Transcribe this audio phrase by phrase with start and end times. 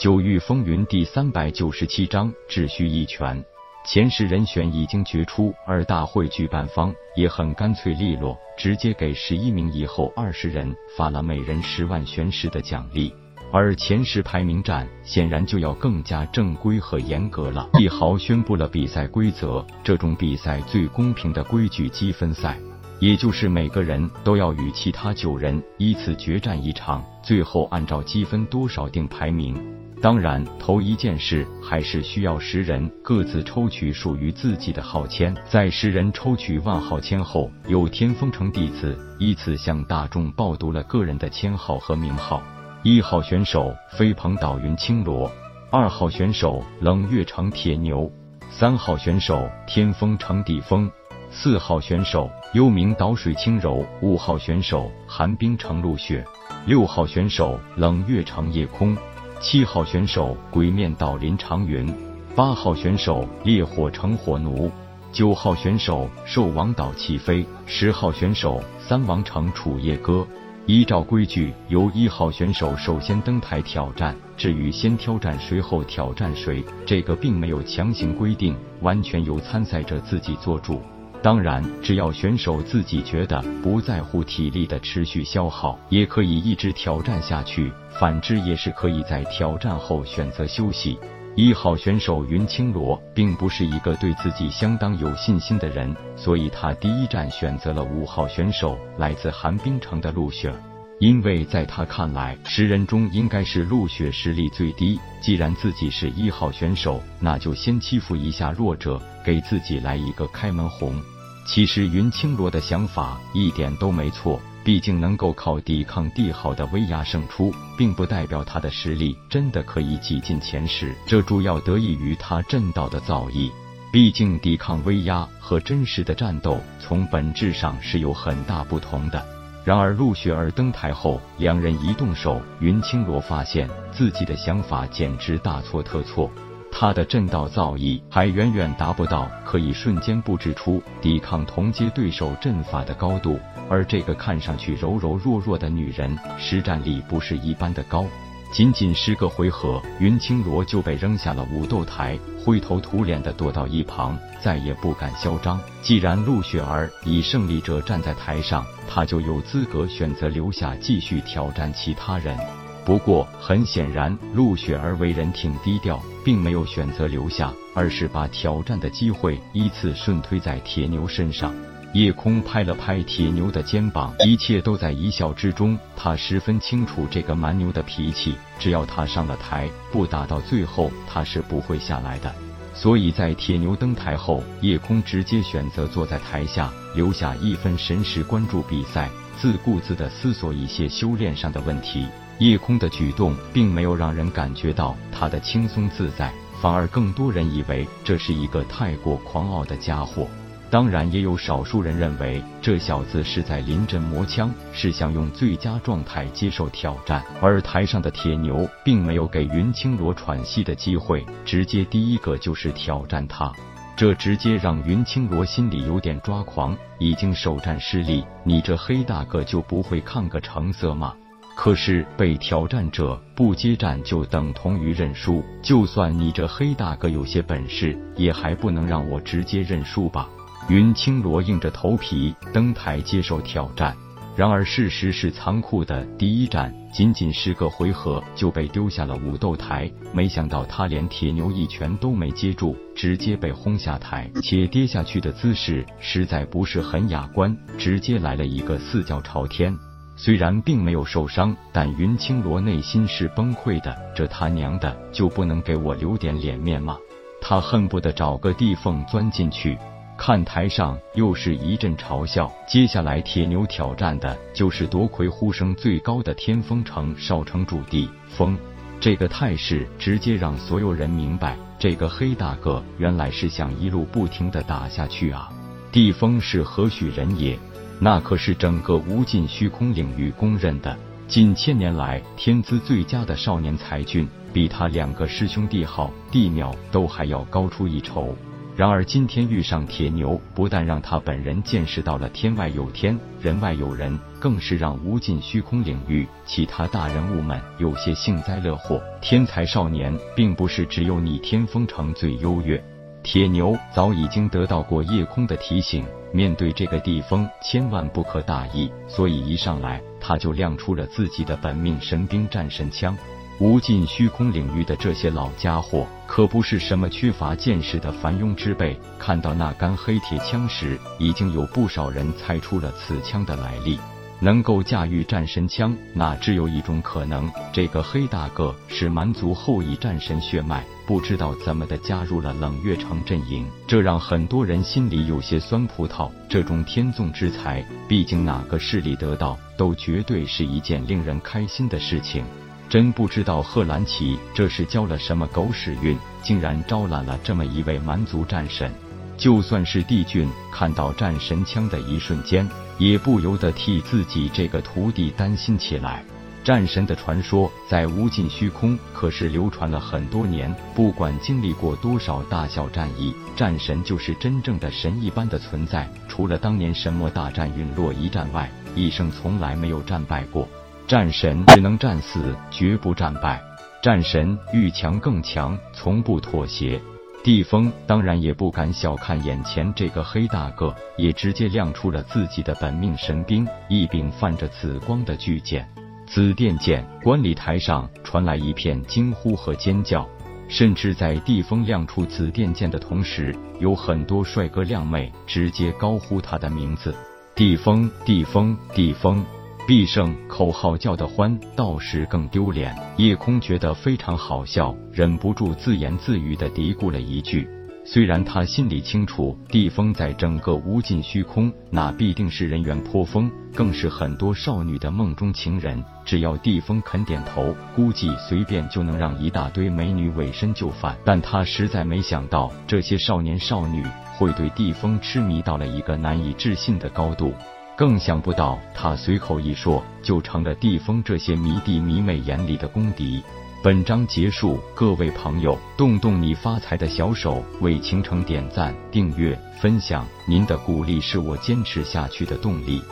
[0.00, 3.44] 九域风云第三百九十七章只需一拳。
[3.84, 13.12] 前十人选已经决出，而大会举办方也很干脆利落，直接给十一名以后二十人发了每人十万玄石的奖励。
[13.52, 17.68] 而前十排名战显然就要更加正规和严格了。
[17.74, 22.58] 帝豪宣布了比赛规则，这种比赛最公平的规矩积分赛，
[23.00, 29.54] 也就是每个人都要与其他九人依次决战一场，最后按照积分多少定排名。
[30.02, 42.42] 当然，头一件事还是需要十人各自抽取属于自己的号签，在十人抽取万号签后，由天风城弟子依次向大众报读了个人的签号和名号。
[42.82, 45.30] 一号选手飞鹏岛云青罗，
[45.70, 48.10] 二号选手冷月城铁牛，
[48.48, 50.90] 三号选手天风城地风，
[51.30, 56.24] 四号选手幽冥岛水轻柔，五号选手寒冰城露雪，
[56.64, 58.96] 六号选手冷月城夜空，
[59.40, 61.90] 七号选手鬼面岛林长云，
[62.36, 64.70] 八号选手烈火成火奴，
[65.12, 70.26] 九号选手兽王岛起飞，十号选手三王城楚夜歌。
[70.66, 74.14] 依照规矩，由一号选手首先登台挑战。
[74.36, 80.82] 至于先挑战谁后挑战谁，这个并没有强行规定，完全由参赛者自己做主。
[81.22, 87.70] 当然，只要选手自己觉得不在乎体力的持续消耗，也可以一直挑战下去。
[87.90, 90.98] 反之，也是可以在挑战后选择休息。
[91.36, 100.52] 一号选手云青罗并不是一个对自己相当有信心的人，所以他第一站选择了五号选手来自寒冰城的陆雪，
[101.00, 105.00] 因为在他看来，十人中应该是陆雪实力最低。
[105.22, 111.00] 既然自己是一号选手，那就先欺负一下弱者，给自己来一个开门红。
[111.46, 114.38] 其实云青罗的想法一点都没错。
[114.62, 120.94] 毕竟能够靠抵抗帝豪的威压胜出，并不代表他的实力真的可以挤进前十。
[121.06, 123.50] 这主要得益于他阵道的造诣。
[123.90, 129.39] 毕竟抵抗威压和真实的战斗从本质上是有很大不同的。
[129.62, 136.30] 然而陆雪儿登台后，两人一动手，云青罗发现自己的想法简直大错特错。
[136.72, 143.38] 他的震道造诣还远远达不到可以瞬间布置出抵抗同阶对手阵法的高度。
[143.68, 148.06] 而这个看上去柔柔弱弱的女人，实战力不是一般的高。
[148.52, 155.60] 仅仅十个回合，云青罗就被扔下了武斗台，灰头土脸的躲到一旁，再也不敢嚣张。
[155.80, 162.36] 既然陆雪儿以胜利者站在台上，他就有资格选择留下继续挑战其他人。
[162.84, 171.54] 不过很显然，陆雪儿为人挺低调，并没有选择留下，而是把挑战的机会依次顺推在铁牛身上。
[171.92, 175.76] 夜空拍了拍铁牛的肩膀，一切都在一笑之中。
[175.96, 182.32] 他十分清楚这个蛮牛的脾气，只要他上了台，不打到最后，他是不会下来的。
[182.72, 192.06] 所以在铁牛登台后，夜空直接选择坐在台下，留下一分神识关注比赛，自顾自的思索一些修炼上的问题。
[192.38, 200.28] 夜空的举动并没有让人感觉到他的轻松自在，反而更多人以为这是一个太过狂傲的家伙。
[200.70, 207.20] 当然，也有少数人认为这小子是在临阵磨枪，是想用最佳状态接受挑战。
[207.40, 213.52] 而台上的铁牛并没有给云青罗喘息的机会，直接第一个就是挑战他，
[213.96, 216.76] 这直接让云青罗心里有点抓狂。
[217.00, 221.14] 已经首战失利，你这黑大个就不会看个成色吗？
[221.56, 230.28] 可是被挑战者不接战就等同于认输，就算你这黑大个有些本事，也还不能让我直接认输吧？
[230.68, 233.96] 云青罗硬着头皮登台接受挑战，
[234.36, 236.04] 然而事实是残酷的。
[236.16, 249.76] 第一战仅仅十个回合就被丢下了武斗台，没想到他连铁牛一拳都没接住，直接被轰下台，且跌下去的姿势实在不是很雅观，直接来了一个四脚朝天。
[250.16, 253.96] 虽然并没有受伤，但云青罗内心是崩溃的。
[254.14, 256.96] 这他娘的就不能给我留点脸面吗？
[257.40, 259.78] 他恨不得找个地缝钻进去。
[260.22, 268.54] 看台上又是一阵嘲笑，接下来铁牛挑战的就是夺魁呼声最高的天风城少城主地风。
[269.00, 275.48] 这个态势直接让所有人明白，这个黑大个原来是想一路不停的打下去啊！
[275.90, 277.58] 地风是何许人也？
[277.98, 280.94] 那可是整个无尽虚空领域公认的
[281.28, 288.36] 近千年来天资最佳的少年才俊，比他两个师兄弟号地淼都还要高出一筹。
[288.80, 298.98] 然而今天遇上铁牛，不但让他本人见识到了天外有天，人外有人，更是让无尽虚空领域其他大人物们有些幸灾乐祸。
[299.20, 302.82] 天才少年，并不是只有你天风城最优越。
[303.22, 308.90] 铁牛早已经得到过夜空的提醒，面对这个地风，千万不可大意。
[309.06, 313.14] 所以一上来，他就亮出了自己的本命神兵战神枪。
[313.60, 318.98] 无尽虚空领域的这些老家伙可不是什么缺乏见识的凡庸之辈。
[319.18, 323.98] 看到那杆黑铁枪时，已经有不少人猜出了此枪的来历。
[324.42, 336.30] 能够驾驭战神枪，那只有一种可能：这个黑大个是蛮族后裔战神血脉，不知道怎么的加入了冷月城阵营，这让很多人心里有些酸葡萄。
[336.48, 342.42] 这种天纵之才，毕竟哪个势力得到，都绝对是一件令人开心的事情。
[342.90, 348.92] 真不知道贺兰奇这是交了什么狗屎运，竟然招揽了这么一位蛮族战神。
[349.36, 356.24] 就算是帝俊看到战神枪的一瞬间，也不由得替自己这个徒弟担心起来。
[356.64, 366.10] 战神的传说在无尽虚空可是流传了很多年，不管经历过多少大小战役，战神就是真正的神一般的存在。
[366.26, 370.68] 除了当年神魔大战陨落一战外，一生从来没有战败过。
[371.10, 373.60] 战神只能战死，绝不战败。
[374.00, 377.02] 战神愈强更强，从不妥协。
[377.42, 385.84] 地风当然也不敢小看眼前这个黑大个，也直接亮出了自己的本命神兵——一柄泛着紫光的巨剑——
[386.30, 387.04] 紫电剑。
[387.24, 390.24] 观礼台上传来一片惊呼和尖叫，
[390.68, 397.12] 甚至在地风亮出紫电剑的同时，有很多帅哥靓妹直接高呼他的名字
[397.56, 399.44] ：“地风，地风，地风！”
[399.86, 402.96] 必胜口号叫得欢，倒是更丢脸。
[403.16, 407.68] 叶空觉得非常好笑，忍不住自言自语的嘀咕了一句。
[408.04, 416.02] 虽然他心里清楚，地风在整个无尽虚空，那必定是人缘颇丰，更是很多少女的梦中情人。
[416.24, 421.16] 只要地风肯点头，估计随便就能让一大堆美女委身就范。
[421.24, 424.04] 但他实在没想到，这些少年少女
[424.38, 427.52] 会对地风痴迷到了一个难以置信的高度。
[428.00, 433.42] 更想不到，他随口一说，就成了地风这些迷弟迷妹眼里的公敌。
[433.82, 443.02] 本章结束，各位朋友，动动你发财的小手，为倾城点赞、订阅、分享，您的鼓励是我坚持下去的动力。